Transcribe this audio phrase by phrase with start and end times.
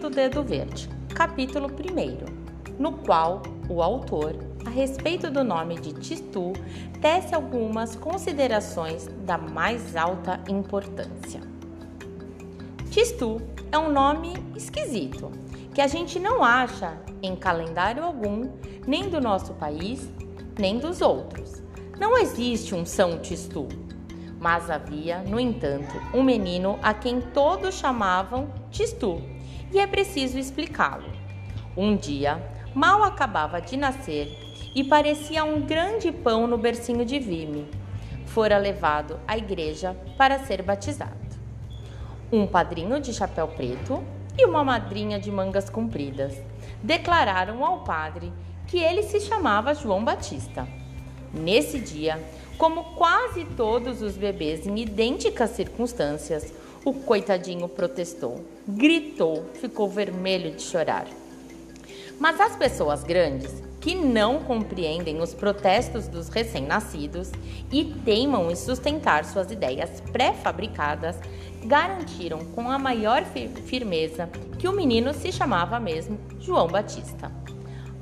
[0.00, 4.34] do Dedo Verde, capítulo 1, no qual o autor,
[4.64, 6.54] a respeito do nome de Titu,
[7.02, 11.42] tece algumas considerações da mais alta importância.
[12.90, 15.30] Tistu é um nome esquisito
[15.74, 18.50] que a gente não acha em calendário algum,
[18.86, 20.08] nem do nosso país,
[20.58, 21.62] nem dos outros.
[21.98, 23.68] Não existe um São Tistu,
[24.40, 29.20] mas havia, no entanto, um menino a quem todos chamavam Tistu,
[29.72, 31.10] e é preciso explicá-lo.
[31.76, 32.42] Um dia,
[32.74, 34.36] mal acabava de nascer
[34.74, 37.66] e parecia um grande pão no bercinho de vime.
[38.26, 41.18] Fora levado à igreja para ser batizado.
[42.32, 44.02] Um padrinho de chapéu preto
[44.38, 46.40] e uma madrinha de mangas compridas
[46.82, 48.32] declararam ao padre
[48.66, 50.66] que ele se chamava João Batista.
[51.34, 52.22] Nesse dia,
[52.56, 56.52] como quase todos os bebês em idênticas circunstâncias,
[56.84, 61.06] o coitadinho protestou, gritou, ficou vermelho de chorar.
[62.18, 67.30] Mas as pessoas grandes, que não compreendem os protestos dos recém-nascidos
[67.72, 71.16] e teimam em sustentar suas ideias pré-fabricadas,
[71.64, 73.24] garantiram com a maior
[73.64, 74.28] firmeza
[74.58, 77.32] que o menino se chamava mesmo João Batista.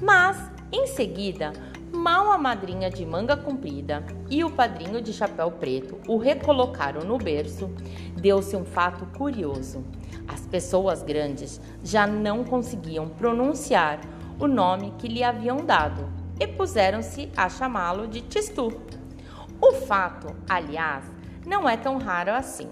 [0.00, 0.36] Mas,
[0.72, 1.52] em seguida,
[1.94, 7.16] mal a madrinha de manga comprida e o padrinho de chapéu preto o recolocaram no
[7.16, 7.70] berço,
[8.16, 9.84] deu-se um fato curioso.
[10.26, 14.00] As pessoas grandes já não conseguiam pronunciar
[14.38, 16.08] o nome que lhe haviam dado
[16.40, 18.72] e puseram-se a chamá-lo de Tistu.
[19.60, 21.04] O fato, aliás,
[21.46, 22.68] não é tão raro assim.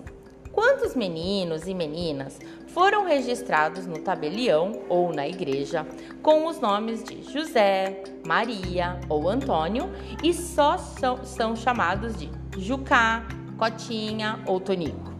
[0.50, 5.86] Quantos meninos e meninas foram registrados no tabelião ou na igreja
[6.22, 9.90] com os nomes de José, Maria ou Antônio
[10.22, 13.24] e só são, são chamados de Jucá,
[13.56, 15.12] Cotinha ou Tonico?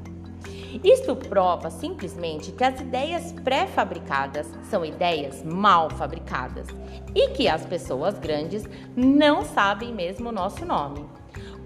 [0.83, 6.67] Isto prova simplesmente que as ideias pré-fabricadas são ideias mal fabricadas
[7.15, 8.65] e que as pessoas grandes
[8.97, 11.05] não sabem mesmo o nosso nome,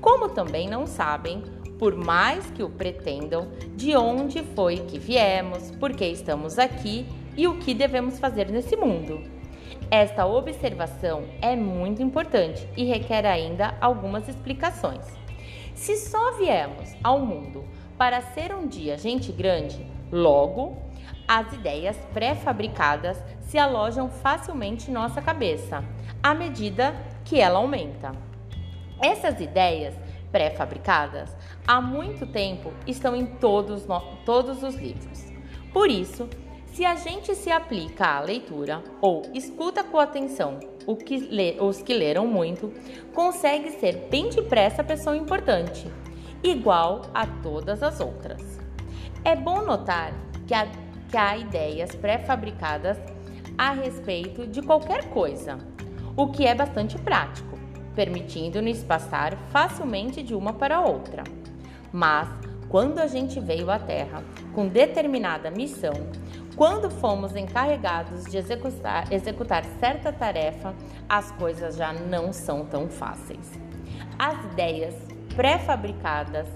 [0.01, 1.43] como também não sabem
[1.79, 7.47] por mais que o pretendam, de onde foi que viemos, por que estamos aqui e
[7.47, 9.36] o que devemos fazer nesse mundo.
[9.91, 15.05] Esta observação é muito importante e requer ainda algumas explicações.
[15.75, 17.65] Se só viemos ao mundo
[17.97, 20.77] para ser um dia gente grande, logo
[21.29, 25.85] as ideias pré-fabricadas se alojam facilmente em nossa cabeça
[26.23, 26.95] à medida
[27.25, 28.13] que ela aumenta.
[29.01, 29.95] Essas ideias
[30.33, 31.35] pré-fabricadas
[31.67, 33.87] há muito tempo estão em todos,
[34.25, 35.33] todos os livros.
[35.73, 36.29] Por isso,
[36.77, 40.61] se a gente se aplica à leitura ou escuta com atenção
[41.07, 42.71] que lê, os que leram muito,
[43.15, 45.91] consegue ser bem depressa pessoa importante,
[46.43, 48.61] igual a todas as outras.
[49.25, 50.13] É bom notar
[50.47, 50.69] que há,
[51.11, 52.99] que há ideias pré-fabricadas
[53.57, 55.57] a respeito de qualquer coisa,
[56.15, 57.57] o que é bastante prático
[57.95, 61.25] permitindo-nos passar facilmente de uma para outra.
[61.91, 62.29] Mas,
[62.69, 64.23] quando a gente veio à Terra
[64.55, 65.95] com determinada missão,
[66.56, 70.75] quando fomos encarregados de executar, executar certa tarefa,
[71.06, 73.53] as coisas já não são tão fáceis.
[74.19, 74.95] As ideias
[75.37, 76.49] pré-fabricadas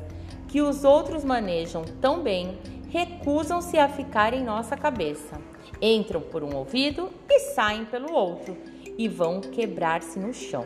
[0.49, 2.59] que os outros manejam tão bem
[2.89, 5.39] recusam-se a ficar em nossa cabeça.
[5.83, 8.57] Entram por um ouvido e saem pelo outro
[8.97, 10.65] e vão quebrar-se no chão.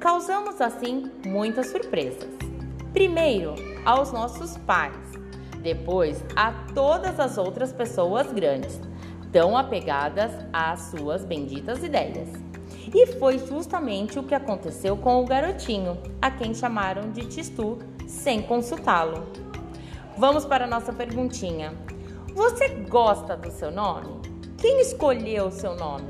[0.00, 2.28] Causamos assim muitas surpresas.
[2.92, 3.54] Primeiro,
[3.84, 4.96] aos nossos pais,
[5.62, 8.80] depois a todas as outras pessoas grandes,
[9.32, 12.28] tão apegadas às suas benditas ideias.
[12.92, 18.42] E foi justamente o que aconteceu com o garotinho, a quem chamaram de Tistu, sem
[18.42, 19.28] consultá-lo.
[20.16, 21.72] Vamos para a nossa perguntinha.
[22.34, 24.20] Você gosta do seu nome?
[24.58, 26.08] Quem escolheu o seu nome?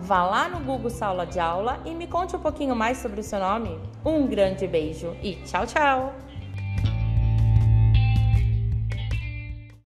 [0.00, 3.24] Vá lá no Google Sala de Aula e me conte um pouquinho mais sobre o
[3.24, 3.78] seu nome.
[4.04, 6.29] Um grande beijo e tchau, tchau!